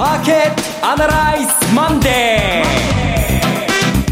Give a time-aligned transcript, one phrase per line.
[0.00, 2.62] マーケットアナライズマンデ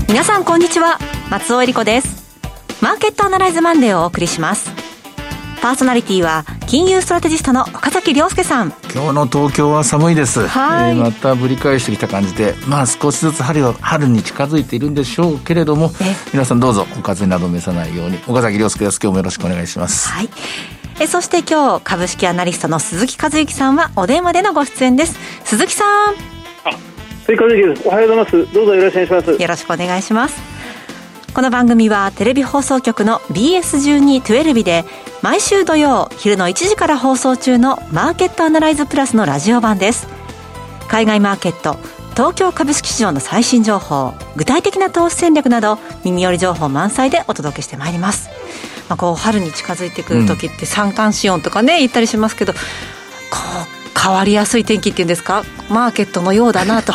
[0.07, 0.99] ー皆さんこんにちは。
[1.31, 2.39] 松尾恵理子です。
[2.83, 4.71] マーケットアナライズマンデーをお送りします。
[5.63, 8.75] パーソナリティは金融ストラテジストの岡崎亮介さん。
[8.93, 15.91] 今日の東京は寒いです、はい、えー、またぶり返してきた感じでまあ少しずつ春春に近づいているんでしょうけれども
[16.35, 19.01] 皆さんどうぞお風邪など召さないように岡崎亮介です。
[19.03, 20.11] 今日もよろしくお願いします。
[20.11, 20.29] はい
[21.01, 25.17] えそして今日株式アナリストの鈴木和之さんはお電話でのご出演です。
[25.45, 26.15] 鈴木さん。
[26.65, 26.73] あ
[27.25, 27.87] 鈴木和之です。
[27.87, 28.53] おはようございます。
[28.53, 29.43] どうぞよろしくお願いします。
[29.43, 30.43] よろしくお願いします。
[31.33, 34.85] この番組はテレビ放送局の BS1212 で
[35.23, 40.09] 毎週土曜昼の1時から放送中のマーケットアナライズプラスのラジオ版です。
[40.89, 41.77] 海外マーケット
[42.13, 48.38] 東京株式市場の最新情報具体的な投資戦略など耳寄り情報満載でお届けしてまいります
[48.89, 52.59] まあ、こう春に近づいてくる時って三寒四温とかね言ったりしますけどこ
[53.95, 55.43] う変わりやすい天気っていうんですか？
[55.69, 56.93] マーケットのようだなと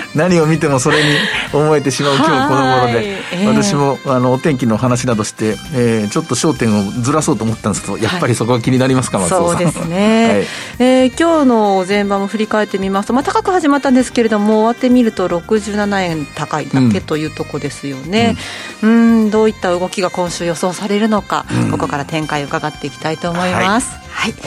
[0.14, 1.10] 何を見てもそれに
[1.52, 9.58] 思えてしまう今日この頃で、えー、私もあのお天気の話などして、えー、ちょっと焦点をずらそうと思ったんですけどやっぱりそこは気になりますか、はい、松尾さん。
[9.58, 10.46] そうですね、はい、
[10.78, 18.36] えー、今日の前場も振り返ってみますと、まあ、高く始まったんですけれども終わってみると67円高いだけというとこですよね、
[18.82, 19.30] うん、うん。
[19.30, 24.42] どういった動きが今週予想されるのか、うん、ここから展開を伺っていきたいと思います、はい、はい、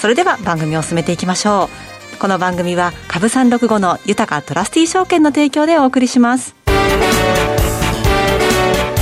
[0.00, 6.54] それでは番組を進めていきましょうこの番組は株三六五の豊かトラスティー証券の提供でお送りします。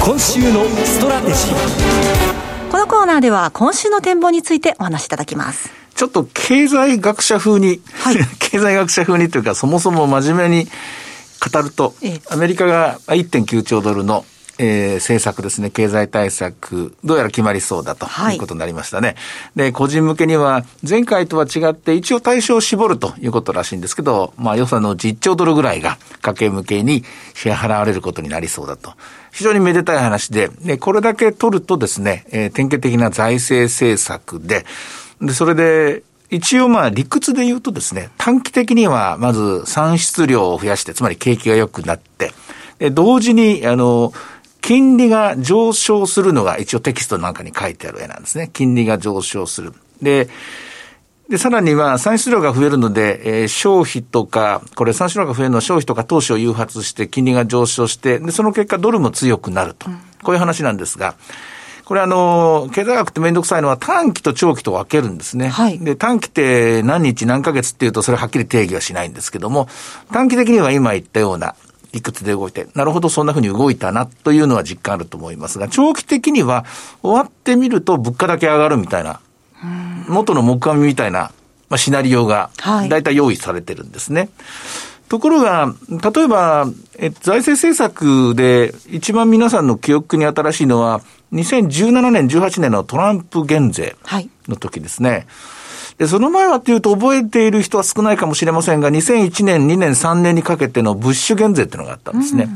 [0.02, 2.70] 今週のストラテジー。
[2.70, 5.70] このコーナーでは今週の展望についてお話しいただきます。
[5.94, 10.68] ちょっと経済学者風に、はい、 経済学者風にというかそもそも真面目に
[11.52, 11.94] 語ると、
[12.30, 14.24] アメリカが1.9兆ドルの
[14.62, 19.08] えー、政策ですね、経済対策、どうやら決まりそうだということになりましたね。
[19.08, 19.14] は
[19.56, 28.92] い、で、個人向けには、前回とは違って、一応対象を絞るということらしいんですけど、まあ予算の10兆ドルぐらいが家計向けに支払われることになりそうだと。
[29.32, 34.66] 非常にめでたい話で、で、これだけ取るとですね、えー、典型的な財政政策で、
[35.22, 42.34] で、それで、一応まあ理屈で言うとですね、短期的にはまず産出量を増やして、つまり景気が良くなって、
[42.90, 44.12] 同時に、あの、
[44.70, 48.50] 金利が上昇するのが一応テキストなんかに書いてある絵なんですね。
[48.52, 49.74] 金利が上昇する。
[50.00, 50.28] で、
[51.28, 59.90] で、さらには産出量が増えるので、えー、消費とか、これ産出量が増えるのは消費とか投資を誘発して金利が上昇して、で、その結果ドルも強くなると。
[60.22, 61.16] こういう話なんですが、
[61.84, 65.48] これあの、経済学ってめんどくさいのは短期と長期と分けるんですね。
[65.48, 65.80] はい。
[65.80, 69.66] で、短期って何日何ヶ月っていうとそれはっきり定義はしないんですけども、
[70.12, 71.56] 短期的には今言ったような、
[71.92, 76.64] 理屈で動いて、なるほどそんなふうに動いたなというのは実感あると思いますが、長期的には
[77.02, 79.20] 終わってみると物価だけ上がるみたいな、
[80.08, 81.32] 元の木阿弥みたいな、
[81.68, 82.50] まあ、シナリオが
[82.88, 84.20] 大体用意されてるんですね。
[84.20, 84.30] はい、
[85.08, 86.66] ところが、例えば、
[86.98, 91.00] え財政政策で一番皆さんの記憶に新しいのは、
[91.32, 93.96] 2017年、18年のトランプ減税
[94.48, 95.10] の時ですね。
[95.10, 95.26] はい
[96.00, 102.48] で、その前はっていうと覚えている人は少ないかもしれませんが、2001年、2年、3年にかけてのブッシュ減税っていうのがあったんですね。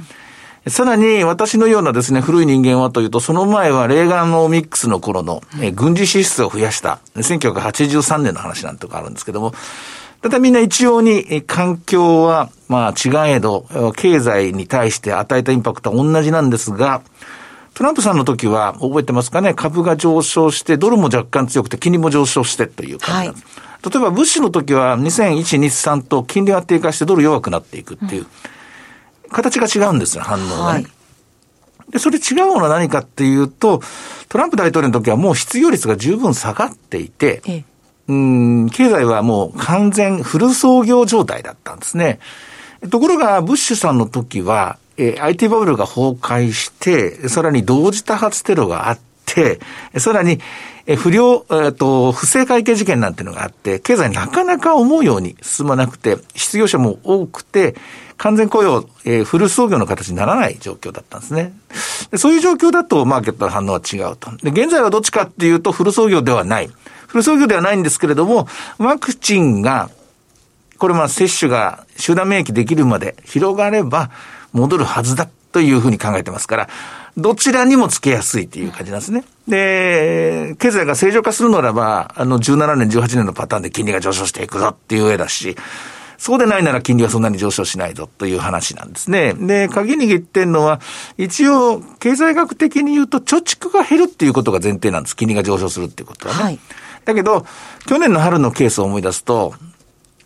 [0.65, 9.53] うん、さらに、私のようなですね、古い人間はというと、その前はレーガンオミックスの頃の、え軍事支出を増やした、1983年の話なんとかあるんですけども、
[10.23, 17.03] ただみんな一様に環境は、まあ違えど、経済に対して与えたインパクトは同じなんですが、
[17.75, 23.61] トランプさんの時は、覚えてますかね、株が上昇して、ドルも若干強くて、金利も上昇してという感じなんです。
[23.61, 25.65] はい、例えば、ブッシュの時は、2001、2、
[25.99, 28.27] 3と金利が低下して、ドル弱くなっていくっていう、
[29.31, 30.63] 形が違うんですよ、反応が、ね。
[30.63, 30.87] はい、
[31.91, 33.83] で、それ違うのは何かっていうと、
[34.29, 37.65] トランプ大統領の時はもう失業率が十分下がっていて、ええ、
[38.09, 42.21] うん、経済はもう完全フル創業状態だったんですね。
[42.91, 49.61] ところが、ブッシュさんの時は、えー、IT バブルが崩壊して、さらに同時多発テロがあって、
[49.99, 50.41] さらに、
[50.87, 57.75] え不良、えっ、と、不正会計事件なんていうのがあって、経済なかなか思うように進まなくて、失業者も多くて、
[58.19, 61.53] 完全雇用、えー、フル創業の形にならない状況だったんですね。
[62.11, 64.31] でそういう状況だと、マーケットの反応は違うと。
[64.37, 66.71] で、現在はどっちかっていうと、フル創業ではない。
[67.07, 68.47] フル創業ではないんですけれども、
[68.79, 69.91] ワクチンが、
[70.79, 74.11] これまあ接種が集団免疫できるまで広がれば、
[74.55, 76.69] 戻るはずだというふうに考えてますから、
[77.17, 79.25] どちらにもつけやすいという感じなんですね。
[79.47, 85.57] で、経済が正常化するならば、あの17年、18年のパターンで金利が上昇していくぞっていう上だし、
[86.19, 89.35] そうでないなら金利はそんなに上昇しないぞという話なんですね。
[89.35, 90.81] で、鍵握ってるのは、
[91.19, 95.17] 一応、経済学的に言うと、貯蓄が減るっていうことが前提なんです。
[95.17, 96.43] 金利が上昇するっていうことはね。
[96.43, 96.59] はい、
[97.05, 97.47] だけど、
[97.87, 99.55] 去年の春のケースを思い出すと、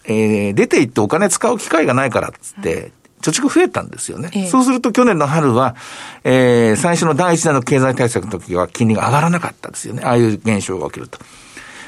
[0.04, 4.30] えー、出て行ってお金使う機会がないからっつって、貯蓄増えたんですよね。
[4.34, 5.76] えそうすると去年の春は、
[6.24, 10.02] えー、最初の第一弾の経済対策の時は金利が上がらなかったですよね。
[10.04, 11.18] ああいう現象が起きると。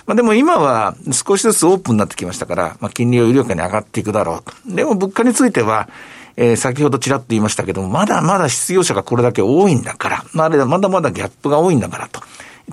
[0.07, 4.75] まあでも今は少しずつオープンになってきましたから、まあ金利は緩やかに上がっていくだろうと。
[4.75, 5.89] でも物価については、
[6.37, 12.21] えー、先ほどちらっと言いましたけども、まだまだ失業者がこれだけ多いんだから、まだまだまだギャップが多いんだからと。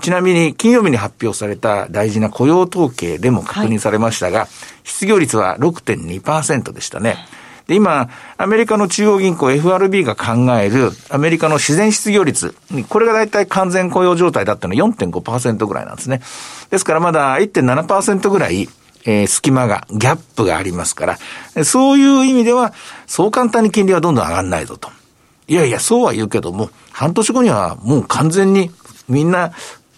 [0.02, 4.48] ちなみに金曜日に発表された大事な雇用統計でも確認されましたが、はい、
[4.84, 7.18] 失業率は6.2%でしたね。
[7.68, 12.56] で、今、アメリカの中央銀行 FRB が考えるアメリカの自然失業率、
[12.90, 16.22] これが大体完全雇用状態だったのは4.5%ぐらいなんですね。
[16.70, 18.70] ですからまだ1.7%ぐらい、
[19.06, 21.18] えー、隙間が、ギャップがありますか
[21.56, 22.74] ら、そういう意味では、
[23.06, 24.90] そう簡単に金利はどんどん上がらないぞと。
[25.50, 28.72] いやいや、そうは言うけども、半年後にはもう完全に
[29.10, 29.52] みんな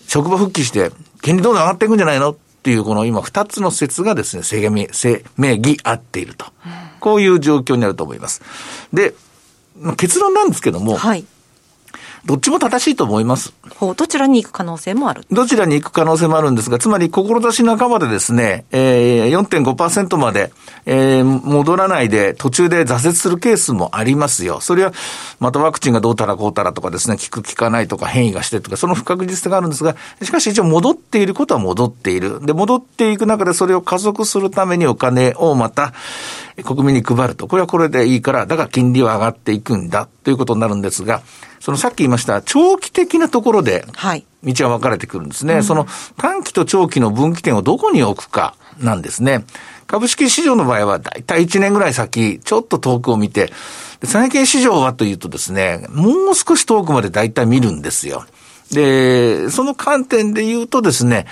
[0.07, 6.45] 職場復帰して、金利どんどん上がっていくんじゃないのっていう、この今二つの説がですね、せめ、せめぎ合っていると。
[6.99, 8.41] こういう状況になると思います。
[8.91, 9.15] で、
[9.95, 11.25] 結論なんですけども、はい。
[12.25, 13.53] どっちも正しいと思います。
[13.77, 20.51] ほう、どちらに行く可能性もあるどちらに行く可能性もあるんですが、つまり、志半ばでですね、えー、4.5%まで、
[20.85, 24.59] えー、戻らないで、途中で挫折するケースもありますよ。
[24.59, 24.93] それは、
[25.39, 32.45] またワクチンがどうたらこうたらとかですね、効く効かないとか変異がしてとか、その不確実性があるんですが、しかし一応戻っていることは戻っている。
[32.45, 35.93] で、戻っていく中でそれを加速するためにお金をまた、
[36.63, 37.47] 国民に配ると。
[37.47, 41.21] これはこれでいいから、だから金利は上がっていくんだということになるんですが、
[41.59, 43.85] そのさっき言いました長期的なところで、
[44.43, 45.55] 道は分かれてくるんですね。
[45.55, 49.45] はい、その短期と長期の分岐点をどこに置くかなんですね。
[49.87, 53.51] 株式市場の場合はだいたい1年ぐらい先、ちょっと遠くを見て、
[54.03, 58.25] 債券市場はというとですね、もう少し遠くまでだいたい見るんですよ。
[58.71, 61.25] で、その観点で言うとですね、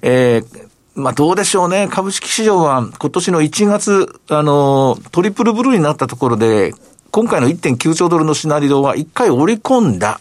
[0.00, 1.88] えー、まあどうでしょうね。
[1.90, 6.72] 株式市場は今年の1月、あの、トリプルブルーになったところで、
[7.14, 10.18] 今回の1.9兆ドルのシナリオは一回織り込んだ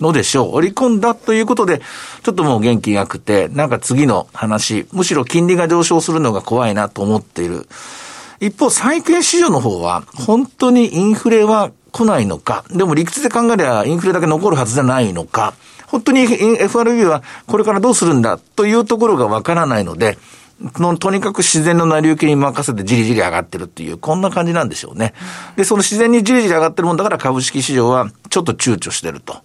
[0.00, 0.44] のでしょう。
[0.44, 1.80] はい、織り込んだということで、
[2.22, 7.66] ちょっともう元気がくて、なんか次の話、むしろ金利が上昇するのが怖いなと思っている。
[8.38, 15.54] 一方、債券市場の方は、本当にインフレは来ないのか、でも理屈で考えればインフレだけ残るはずじゃないのか、
[15.88, 16.20] 本当に
[16.60, 18.38] FRB はこれからどうするんだ？
[18.38, 20.16] というところがわからないので、
[20.60, 25.14] の、とにかく自然の成り行きに任せてじりじり上がってるっていう、こんな感じなんでしょうね。
[25.56, 29.36] で、その自然にじりじり上がってるもんだから株式市場はちょっと躊躇してると。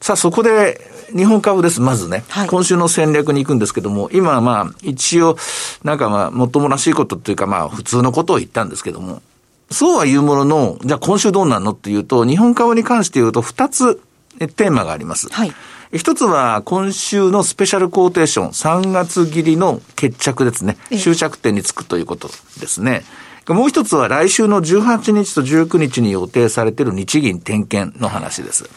[0.00, 0.80] さあ、そこで、
[1.14, 2.24] 日本株です、まずね。
[2.28, 5.36] はい、今週の戦略に行くんですけども、今まあ、一応、
[5.84, 9.22] なんかまあ、もっともらしいことっていうかまあ、普通のことを言ったんですけども、
[9.70, 14.00] そうは言うものの、じゃあ今週どうなんのっていうと、日本株に関して言うと、二つ
[14.38, 15.28] テーマがあります。
[15.30, 15.52] はい。
[15.92, 20.76] 一つは今週のスペシャルコーテーション、3月切りの決着ですね。
[20.96, 22.28] 終着点につくということ
[22.60, 23.02] ですね。
[23.48, 28.70] もう一つは来週の18日と19日に予定されている日銀点検の話です。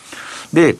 [0.53, 0.75] で、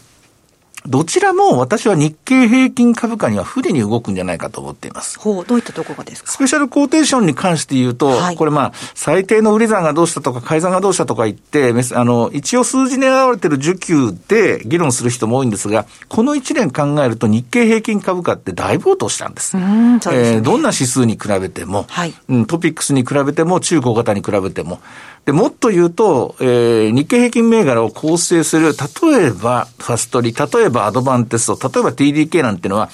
[0.86, 5.18] どちらも私は日経平均株価には不利に動くんじゃないかと思っています。
[5.20, 6.32] ほう、どういったところがですか？
[6.32, 19.58] スペシャルコーテーションに関して言うと、はい、これまあ、最低の売り算がどうしたとか、改ざんがどうしたとか言って、あの、一応数字に現れてる需給で議論する人も多いんですが、この1年考えると日経平均株価って大暴騰したんです。
[19.58, 24.82] うんですね、えー、どんな指数に比べても、はい、うん、トピックスに比べても、中小型に比べても、
[25.25, 32.89] で、もっと言うと、えー、日経平均銘柄を構成する、例えばファストリ、例えばアドバンテスト、例えば TDK なんていうのは、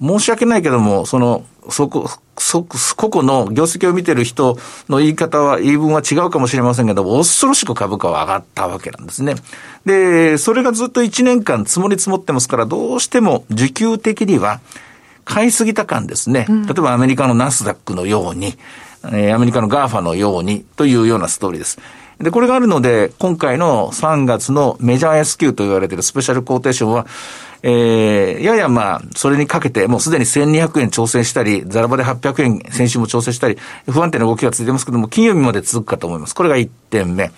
[0.00, 4.56] 申し訳ないけども、その、そこ、そ、個々の業績を見てる人
[4.88, 9.34] の言い方は、言い分は違うかもしれませんけども、恐ろしく株価は上がったわけなんですね。
[9.84, 14.60] で、それがずっと1年間積もり積もってますから、どうしても需給的には、
[15.24, 16.46] 買いすぎた感ですね。
[16.48, 18.56] 例えばアメリカのナスダックのように、
[19.12, 21.78] えー、アメリカの GAFA のようにというようなストーリーです。
[22.18, 27.06] で、これがあるので、今回の3月のメジャー SQ と言われているスペシャルコーテーションは、
[27.62, 36.34] えー、ややまあ、それにかけて、もうすでに1200円調整したり、ザラバで800円、先週も調整したり、不安定な動きが続いてますけども、金曜日まで続くかと思います。
[36.34, 37.30] これが1点目。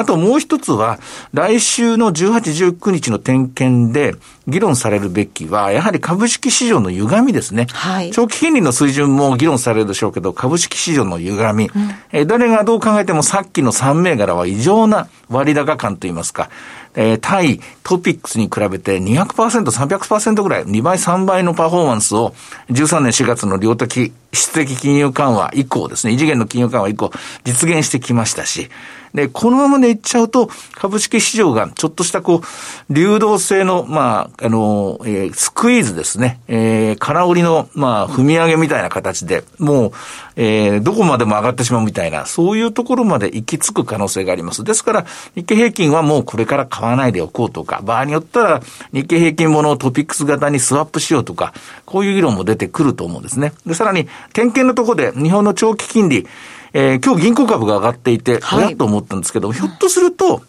[0.00, 0.98] あともう一つは、
[1.32, 4.14] 来週の18、19日の点検で
[4.48, 7.66] 議論されるべきは、やはり株式市場の歪みですね。
[7.70, 8.10] はい。
[8.10, 11.70] 長期金利の水準も議論されるでしょうけど、株式市場の歪み。
[11.74, 16.48] うん、え誰がどう考えてもさっきの3銘柄は異常な割高感といいますか、
[16.94, 19.26] えー、対トピックスに比べて200%、
[19.70, 22.34] 300%ぐらい、2倍、3倍のパフォーマンスを
[22.70, 27.10] 13年4月の量的質的金融緩和以降ですね、異次元の金融緩和以降、
[27.44, 28.70] 実現してきましたし、
[29.14, 39.92] で、このままでいっちゃうと、株式市場がちょっとしたこう、流動性の、まあ、あの、えー、スクイーズですね、えー、空売りの、まあ、踏み上げみたいな形で、もう、
[40.36, 44.62] えー、どこまでも上がってしまうみたいな、そういうところまで行き着く可能性があります。
[44.62, 51.52] ですから、日経平均はもうこれから買わないでおこうとか、場合によったら、日経平均ものをトピックス型にスワップしようとか、
[51.84, 53.52] こういう議論も出てくると思うんですね。
[53.66, 56.26] で、さらに、点検のところで、日本の長期金利、
[56.72, 60.42] えー、今日銀行株が上がっていて、はい、と思ったんですけど、ひょっとすると、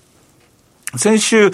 [0.95, 1.51] 先週、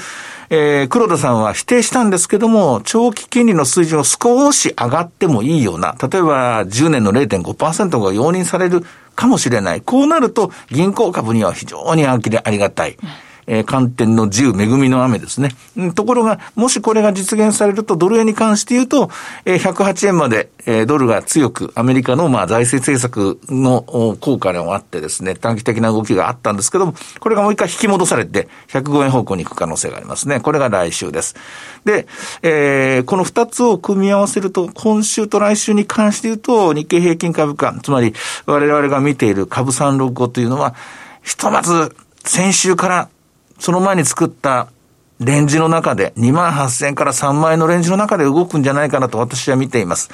[0.50, 8.84] えー、黒田さんは否定したんですけども、長期金利の水準を少し上がってもいいような、例えば10年の0.5%が容認される
[9.16, 9.82] かもしれない。
[9.82, 12.98] こうなると、銀行株には非常にありがたい。
[13.02, 15.52] うんえー、寒天の自由、恵みの雨ですね。
[15.96, 19.10] ところが、もしこれが実現されると、ドル円に関して言うと、
[19.46, 23.82] えー、108円まで、えー、ドルが強く、アメリカの、まあ、財政政策の
[24.20, 30.40] 効果もあってですね、短期的な動きがあったんですけども、これがもう一回引き戻されて、105円方向に行く可能性がありますね。
[30.40, 31.36] これが来週です。
[31.86, 32.08] で、
[32.42, 38.14] えー、この二つを組み合わせると、今週と来週に関して言うと、日経平均株価、つまり
[38.46, 40.76] 我々が見ている株365というのは、
[41.24, 43.10] ひとまず先週から
[43.60, 44.68] その前に作った
[45.20, 50.10] レンジの中で、2万8000から3万円のレンジの中で動くんじゃないかなと私は見ています。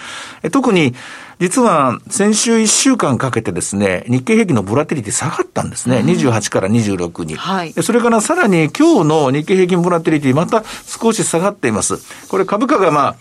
[0.51, 0.93] 特に、
[1.39, 5.97] 実は先週1週間かけてですね、日経平均のボラティリティ下がったんですね。
[5.97, 7.35] うん、28から26に。
[7.35, 7.73] はい。
[7.73, 11.97] それからさらに今日の日経平均ボラティリティまた少し下がっています。
[12.29, 13.15] これ株価がまあ、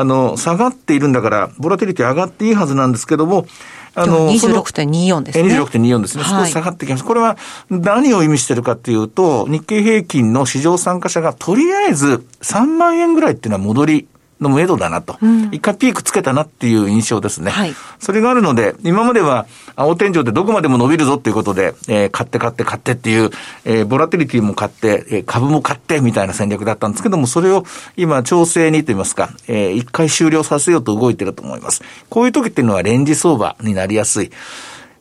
[0.00, 3.46] あの、下がっているんだから、ボラティリティ上がっていいはずなんですけども、
[3.94, 5.48] あの、26.24ですね。
[5.54, 6.24] 26.24ですね。
[6.24, 7.04] 少し下がってきます。
[7.04, 7.36] これは
[7.70, 14.08] 何を意味しているかというと、日経平均の市場参加者がとりあえず3万円ぐらいっていうのは戻り
[14.44, 15.16] の目処だなと。
[15.20, 17.50] うん、一回ピークつけたなっていう印象ですね。
[17.50, 17.74] はい。
[17.98, 23.30] それがあるので、今までは青天井でどこまでも伸びるぞっていうことで、えー、買って買って買ってっていう、
[23.64, 27.64] えー、ボラティリティも買って、えー、株も買ってみたいな戦略だったんですけども、それを
[27.96, 31.82] 今調整にと言いますか、えー、一回終了させようと動いてると思います。
[32.08, 34.30] こういう時っていうのはレンジ相場になりやすい。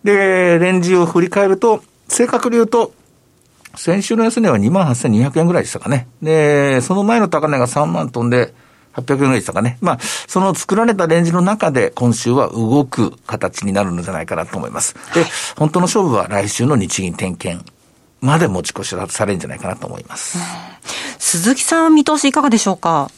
[0.03, 2.93] で、レンジを振り返ると、正確に言うと、
[3.75, 6.07] 先週の安値は28,200円ぐらいでしたかね。
[6.21, 8.53] で、その前の高値が3万飛んで、
[8.93, 9.77] 800円ぐらいでしたかね。
[9.81, 14.95] まあ、その作られたレンジの中で今週は動く形になるのじゃないかなと思います。
[15.13, 15.25] で、
[15.57, 17.65] 本当の勝負は来週の日銀点検
[18.21, 20.37] まで持ち越しされるんじゃないかなと思います。
[21.19, 23.09] 鈴木さん、見通しいかがでしょうか？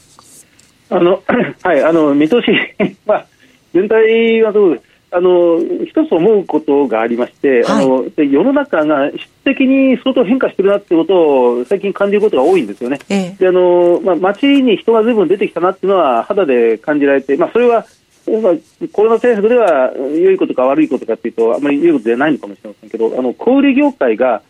[0.89, 1.21] あの、
[1.63, 2.45] はい、あの、見通し、
[3.05, 3.25] まあ、
[3.73, 4.83] 全体はどうです
[5.15, 12.99] あの一つ思うことがありまして、はい、あの世の中が質的に相当変化してるなってことを最近感じることが多いんですよね。
[13.07, 17.85] ええ、であのまあ、街に人がずいぶん出てきたなっていうのは肌で感じられて、まあ、それは
[18.27, 18.53] まあ、
[18.91, 24.41] コロナ政策では良いことか悪いことかというとあまり良いことではないのかもしれませんけどあの小売業界が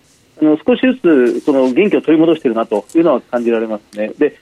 [0.42, 4.12] あの少しずつその元気を取り戻しているなというのは感じられますね。
[4.18, 4.38] で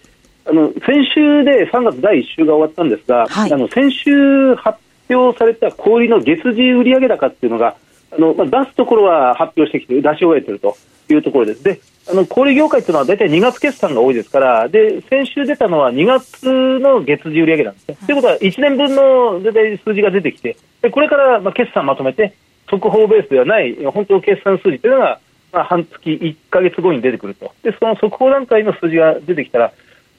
[0.46, 4.78] あの先週で3月第1週が終わったんですが、はい、あの先週発
[5.14, 7.76] 表された小売の月次売上高っていうのが、
[8.12, 10.78] あのまあ、出すところは発表してきて、出し終えてると
[11.10, 11.64] いうところです。
[11.64, 17.98] であの小売業界っていうのは大体2月決算が多いですから、で先週出たのは2月の月次売上なんですね。
[18.06, 22.34] ということは、1年分の大体数字が出てきて、でこれからまあ決算まとめて、
[22.70, 25.20] 速報ベースではない、本当の決算数字というのが、
[25.52, 29.72] まあ、半月、1か月後に出てくると、でその速報段階の数字が出てきたら、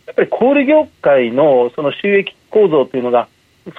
[0.07, 3.29] やっぱり小売業界のその収益構造というのが、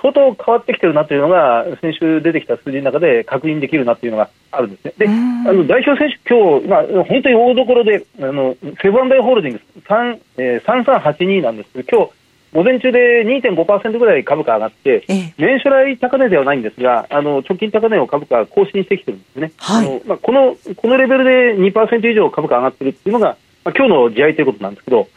[0.02, 4.94] 相当変わってきてるなというのが、先週出てきた数字の中で確認できるなというのがあるんですね。
[4.98, 12.12] で、あの代表選手、今日、まあ、本当に大所で、あのセブンダイ・ホールディングス3、えー、3382なんですけど、今日
[12.56, 15.04] 午前中で2.5%ぐらい株価上がって、
[15.38, 19.52] 年初来高値ではないんですが、あの直近高値を株価更新してきてるんですね。
[19.58, 25.10] はい、あのまあ、このこのレベルで2%以上株価上がってるっていうのが、まあ、今日の試合ということなんですけど、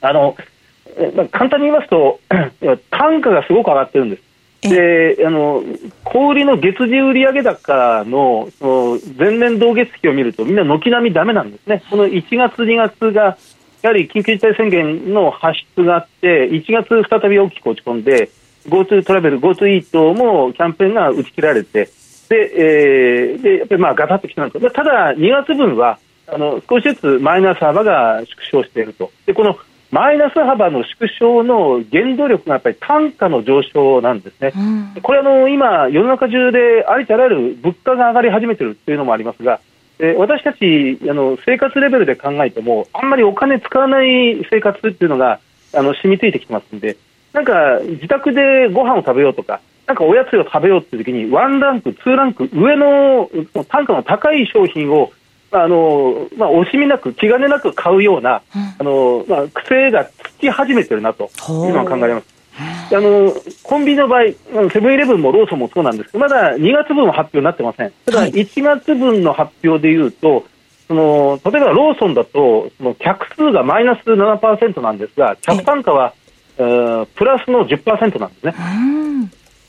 [0.00, 0.34] あの
[1.14, 2.20] まあ、簡単に言いますと、
[2.90, 4.22] 単価がすごく上がってるんです。
[4.62, 5.64] であの
[6.04, 13.36] 小売りの月次売上高のその前年同月比を見るとみんな軒並みだめなんですね、この1月、2月が
[13.82, 18.30] やはり緊急事態宣言の発出があって、1月再び大きく落ち込んで、
[18.68, 21.90] GoTo トラベル、GoTo イートもキャンペーンが打ち切られて、
[22.28, 29.10] で、えー、でやっぱりまあガタッときたんですただ、2月分はあの少しずつマイナス幅が縮小していると。
[29.26, 29.58] でこの
[29.92, 39.60] マイナス幅の縮小の原動力がやっぱり単価の上昇なんですね、うん、これあの、今、世の中中でありとあらゆる物価が上がり始めているというのもありますが、
[39.98, 45.40] え私たちあの生活レベルで考えても、あんまりお金使わない生活っていうのが
[45.74, 46.96] あの染みついてきてますんで、
[47.34, 53.28] なんか自宅でご飯を食べようとか、なんかおやつを食べようっていう時に、ワンランク、ツーランク上の
[53.68, 55.12] 単価の高い商品を、
[55.54, 62.32] あのまあ、惜しみなく、気兼ねなく買うような、うん、あのまあ、癖がつき始めてるなと、今考えます。
[62.94, 63.32] あの
[63.62, 64.22] コンビニの場合、
[64.70, 67.92] セブンイレブンもローソンもそうなんですけど、まだ2月分は発表になってません。
[68.06, 70.44] ただ、1月分の発表でいうと、
[70.88, 76.12] その例えばローソンだと、その客数がマイナス7%なんですが、客単価は、
[76.58, 78.54] えー、プラスの10%なんですね。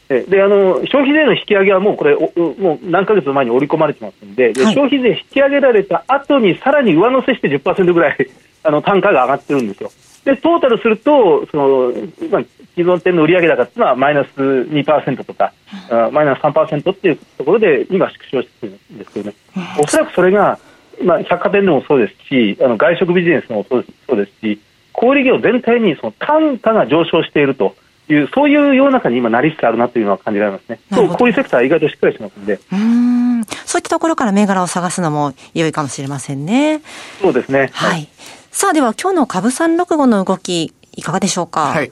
[0.08, 8.18] であの消費税の引き上げはもうこれもう何ヶ月前に織り込まれてますんで、で消費税引き上げられた後にさらに上乗せして10%ぐらい
[8.64, 9.92] あの単価が上がってるんですよ。
[10.26, 11.94] でトータルするとその、
[12.30, 12.44] まあ、
[12.76, 15.52] 既存店の売上高っていうのはマイナス2%とか、
[15.90, 19.36] うん、マイナス3%っていうところで今縮小してるんですけどね、
[19.78, 20.60] おそらくそれが、
[21.04, 24.60] まあ、百貨店でもそうですしあの外食ビジネスもそうですそうですし
[24.94, 27.76] 小売業全体にその単価が上昇していると
[28.10, 30.80] いうそういう世の中に今なりつつあるなというのは感じられますね。
[30.92, 32.60] そうこういうセクターは意外としっかりしますんで。
[32.72, 36.82] うんそういったところから銘柄を探すのも良いかもしれませんね。
[37.22, 37.70] そうですね。
[37.74, 38.10] はい、はい、
[38.52, 41.68] さあでは今日の株三六五の動きいかがでしょうか？
[41.68, 41.92] はい。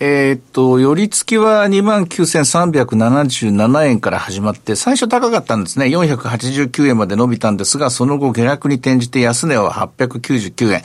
[0.00, 5.86] えー、っと、寄り付きは29,377円から始まって、最初高かったんですね。
[5.86, 10.84] 489円まで伸びたんですが、その後下落に転じて安値は899円。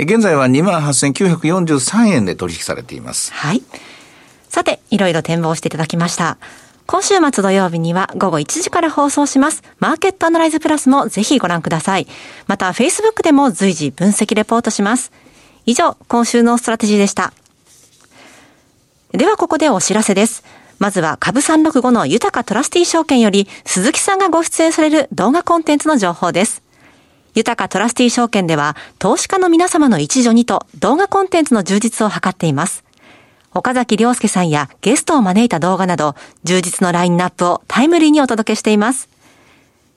[0.00, 3.32] 現在は28,943円で取引されています。
[3.32, 3.62] はい。
[4.58, 6.36] さて、いろいろ展望していただきました。
[6.88, 9.62] 今週末土曜日には午後1時から放送します。
[9.78, 12.08] マーケットアナライズプラスもぜひご覧ください。
[12.48, 15.12] また、Facebook でも随時分析レポートします。
[15.64, 17.32] 以上、今週のストラテジーでした。
[19.12, 20.42] ではここでお知らせです。
[20.80, 26.64] まずは株365の豊トラスティ証券より鈴木さんがご出演される動画コンテンツの情報です。
[27.36, 32.87] 豊かトラスティ証券では投資家の皆様の一助にと動画コンテンツの充実を図っています。
[33.54, 36.14] 岡崎良介さんやゲストを招いた動画など
[36.44, 39.08] 充実のラインナップをタイムリーにお届けしています。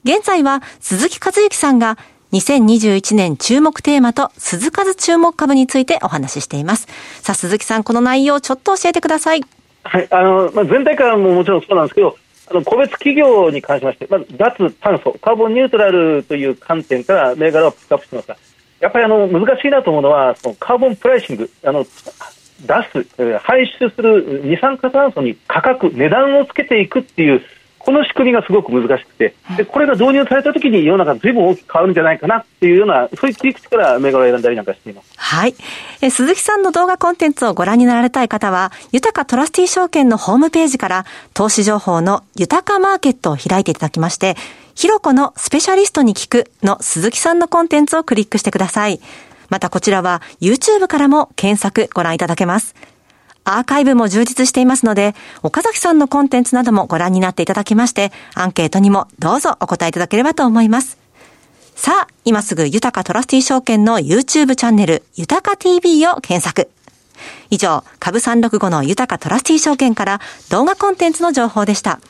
[0.04, 1.98] 現在は鈴木和之さんが
[2.32, 6.88] 2021年注目テーマと鈴数注目株についてお話ししています。
[7.20, 9.42] さあ、鈴木さん、この内容をちょっと教えてください。
[9.84, 12.16] はい、あの、まあ、全体からももちろんそうなんですけど、
[12.50, 18.36] あの個別企業に関しまして、まず脱炭素、カーボンニュートラルという観点から銘柄をピックアップしてますが、
[18.80, 21.84] やっぱりあの難しいなと思うのは、そのカーボンプライシング、あの
[22.66, 27.42] 出す、排出する二酸化炭素に価格、値段をつけていくっていう、
[27.78, 35.12] この仕組みがすごく難しくて、でこれが導入されたときに世の中ずいぶん大きく変わるんじゃないかなっていうような、そういう切り口から銘柄を選んだりなんかしています。
[35.16, 35.54] はい。
[36.00, 44.36] え鈴木さんの動画コンテンツをご覧になられたい方は、豊かトラスティ証券のホームページから投資情報の豊かマーケットを開いていただきまして、
[44.76, 49.00] ひろこのスペシャリストに聞くの鈴木さんのコンテンツをクリックしてください。
[49.52, 52.74] またこちらは YouTube からも検索ご覧いただけます。
[53.44, 60.96] アーカイブも充実していますので、岡崎さんのコンテンツなどもご覧になっていただきまして、アンケートにもどうぞお答えいただければと思います。
[61.76, 66.70] さあ、今すぐ豊かトラスティ証券の YouTube チャンネル、豊か TV を検索。
[67.50, 72.00] 以上、株365の豊トラスティ証券から動画コンテンツの情報でした。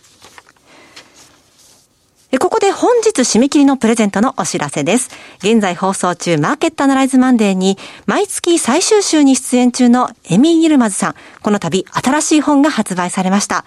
[2.62, 5.10] で本日締め切りのプレゼントのお知らせです。
[5.38, 11.14] 現在放送中マーケットアナライズマンデーに毎月最終週に出演中のエミン・ユルマズさん。
[11.42, 13.64] この度新しい本が発売されました。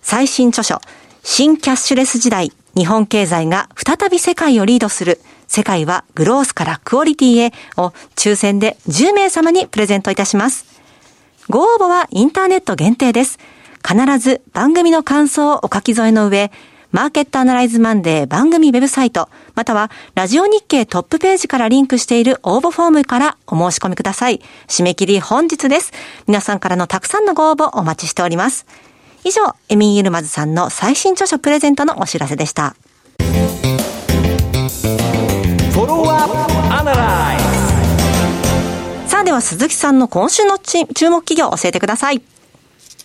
[0.00, 0.80] 最新著書、
[1.24, 5.20] 新キャッシュレス時代、日本経済が再び世界をリードする。
[5.48, 10.66] 世界はグロースからクオリティへを抽選で10名様にプレゼントいたします。
[11.48, 13.40] ご応募はインターネット限定です。
[13.84, 16.52] 必ず番組の感想をお書き添えの上、
[16.92, 24.40] マーケットアナライズマンデー番組ウェブサイト、またはラジオ日経トップページからリンクしている応募フォームからお申し込みください。
[24.66, 25.92] 締め切り本日です。
[26.26, 28.66] 皆さんからのたくさんのご応募お待ちしております。
[29.22, 32.74] 以上、エミン・ユルマズさんの最新著書プレゼントのお知らせでした。
[39.06, 42.20] さあでは鈴木さんの今週の注目企業を教えてください。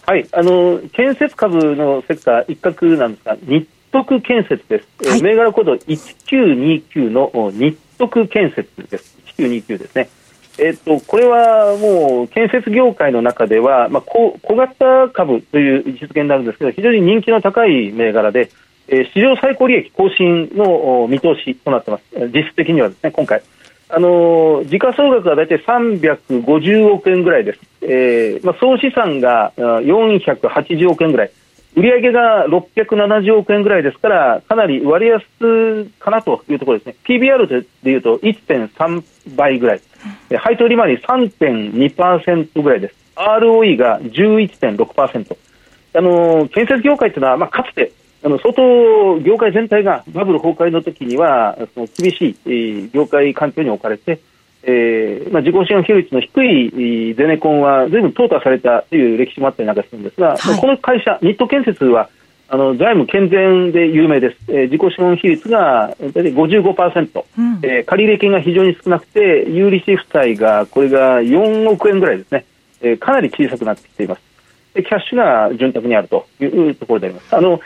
[0.07, 5.09] はい、あの建設株のセクター一角なんですが、日徳建設です。
[5.09, 9.17] はい、銘柄コード1929の日徳建設です。
[9.37, 10.09] 1929ですね。
[10.57, 18.49] えっと、これはもう建設業界の中では、まあ、小小型株という位置づけになるんですけど、非常に人気の高い銘柄で、
[18.89, 22.03] えー、史上最高利益更新の見通しとなっています。
[22.33, 23.41] 実質的にはですね、今回。
[23.87, 27.59] あの時価総額は大体350億円ぐらいです。
[27.81, 31.31] えーまあ、総資産が480億円ぐらい。
[31.75, 35.23] 売上が670億円ぐらいですから、かなり割安
[35.99, 36.95] かなというところですね。
[37.03, 39.81] PBR でいうと1.3倍ぐらい。
[40.37, 42.95] 配当利回り3.2%ぐらいです。
[43.15, 45.37] ROE が11.6%。
[45.97, 47.91] あの建設業界というのは、まあ、かつて
[48.23, 54.19] あの相当業界全体がバブル崩壊の時にはその厳しい、業界環境に置かれて、
[54.67, 62.09] えーまあ、自己資本比率の低いゼネコンはずいぶん淘汰されたという歴史もあったりなんかするんですが、はい、この会社、ニット建設は
[62.47, 72.45] あの財務健全で有名です、えー、自己資本比率が大体55%、うん、えー、借入金が非常に少なくて、有利子負債がこれが4億円ぐらいですね、
[72.81, 74.21] えー、かなり小さくなってきています。
[74.73, 77.35] キャッシュが潤沢にあるというところであります。
[77.35, 77.59] あのえ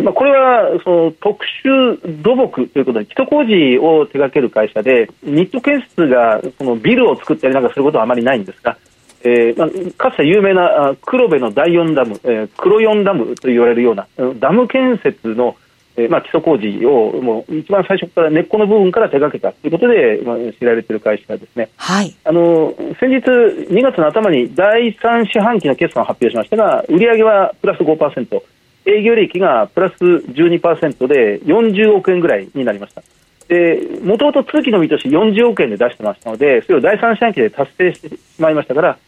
[0.00, 8.76] まあ、これはその特殊土木ということで、基礎工事を手掛ける会社で、ニット建設がそのビルを作ったりなんかすることはあまりないんですが、
[9.22, 14.06] えーまあ、かつて有名な黒部の第4ダム、えー、黒4ダムと言われるような
[14.38, 15.56] ダム建設の、
[15.96, 28.42] えーまあ、基礎工事をもう一番最初から根っこの部分から手掛けたということで、まあ、知られている会社ですね、はい、あの先日、2月の頭に第3四半期の決算を発表しましたが、売上はプラス5%。
[28.86, 33.02] 営業利益がプラス12%で40億円ぐらいになりました。
[34.04, 38.98] もともと通期の見通し40億円で出してましたので、それを第3四半期で達成してしまいましたから、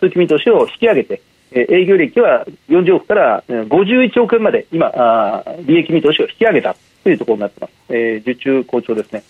[0.00, 1.22] 通期見通しを引き上げて、
[1.52, 7.72] 営業利益は40億から51億円まで今、利益見通しを引き上げたというところになってます。
[7.88, 9.22] えー、受注好調ですね。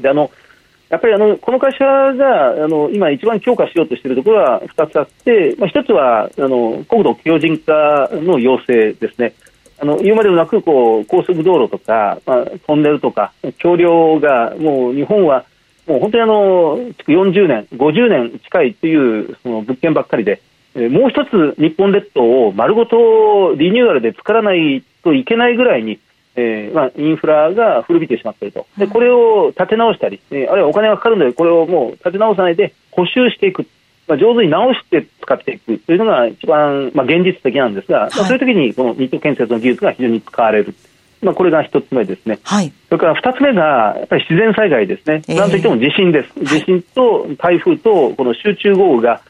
[0.00, 0.30] であの
[0.90, 9.34] やっぱりあのこの会社があの今、一番強化しようとしているところは2つあって、まあ、1つはあの国土強靭化の要請ですね。
[9.80, 15.44] あの言うまでもなくこう高速道路とか、まあ、トンネルとか橋梁がもう日本は
[15.86, 20.42] もう本当にあの40年、50年近いというその物件ばっかりで、
[20.74, 25.98] もう一つ日本列島を丸ごとリニューアルで作らないといけないぐらいに
[26.40, 33.66] えーまあ、インフラが古びてしまっていると、でこれを立て直したり、えー、あるいはお金がかかるので、これをもう立て直さないで補修していく、
[34.06, 35.78] まあ、上手に直して使っていく。
[35.78, 40.74] というのが一番、まあ、現実的なんですが、はい、まあ、そういう時にこのニット建設の技術が非常に使われる。
[41.20, 49.20] まあ、これが一つ目ですね、はい、それから二つ目がやっぱり自然災害ですね、えー、なんといっても地震です、地震と台風とこの集中豪雨が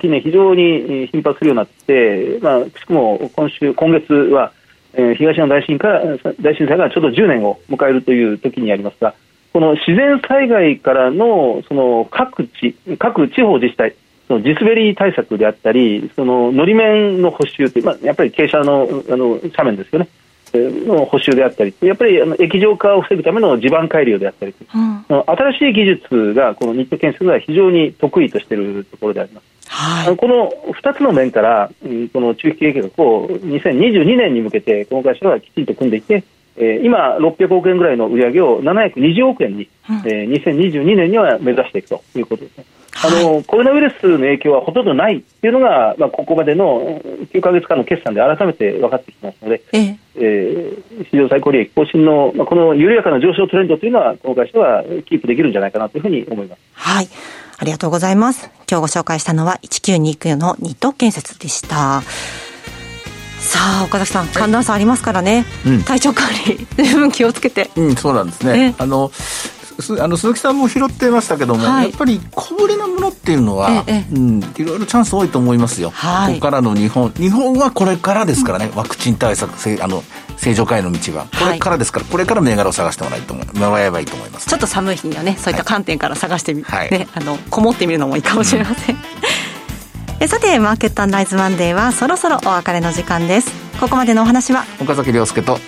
[0.00, 4.52] 近年、非常に頻発するようになって、まあ、くしくも今週、今月は
[4.96, 6.02] えー、東日本大震から
[6.40, 9.14] 大震災がちょうど10年を迎えるという時にありますが、
[9.52, 13.94] この自然災害からのその各地、各地方自治体、
[14.26, 20.08] その地滑り対策であったり、そののり面の補修という、まあ、やっぱり傾斜のあの斜面ですよね。
[20.54, 29.55] の補修であったり、やっぱりあの液状化を防ぐための地盤改良であったり、うん、新しい技術がこのニット建設は非常に得意としているところであります。
[29.76, 31.70] はい、この2つの面から、
[32.12, 36.24] この中期経営計画を2022年に向けて、この会社はきちんと組んでいて、
[36.56, 42.64] えー、今、600億円ぐらいの売り上げを720億円に、うん、えー、2022年には目指していくということですね。
[43.04, 47.02] あの、はい、コロナウイルスの影響はほとんどないっていうのが、まあ、ここまでの
[47.34, 56.60] 9か月間の決算で改めて分かってきますので、えええー、史上最高利益更新の、まあ、この緩やかな上昇トレンドというのは、この会社はキープできるんじゃないかなというふうに思います。
[56.72, 57.08] はい。
[57.58, 58.50] ありがとうございます。
[58.70, 62.02] 今日ご紹介したのは1929のニット建設でした。
[63.38, 67.70] さあ岡崎さん寒暖差ありますからね、うん、体調管理 十分気をつけて。
[67.76, 68.74] うんそうなんですね。
[68.78, 69.10] あの
[70.00, 80.02] あの鈴木さんも拾ってましたけども、はい、やっぱり小ぶりなものっていうのは、ええ、うん、いろいろチャンス多いと思いますよ、はい、ここからの日本日本はこれからですからね、うん、ワクチン対策あの
[80.38, 81.26] 正常化への道は。
[81.26, 88.96] これからですから、はい、これから銘柄を探してもらいと思もらえばいいと思います、ちょっと寒い日にはねそういった観点から探してみ、はい、ね、あのこもってみるのもいいかもしれません、
[90.22, 93.66] うさてマーケットアンライズマンデーはそろそろお別れの時間です。
[93.78, 95.58] ここまでのお話は岡崎亮介と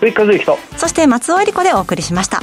[0.00, 0.58] 鈴木和之と。
[0.76, 2.42] そして松尾恵理子でお送りしました